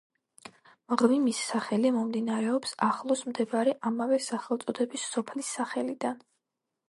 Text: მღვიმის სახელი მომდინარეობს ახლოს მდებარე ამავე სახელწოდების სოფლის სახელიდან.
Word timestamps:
მღვიმის 0.93 1.41
სახელი 1.49 1.91
მომდინარეობს 1.97 2.73
ახლოს 2.87 3.21
მდებარე 3.33 3.75
ამავე 3.91 4.19
სახელწოდების 4.29 5.03
სოფლის 5.13 5.55
სახელიდან. 5.59 6.19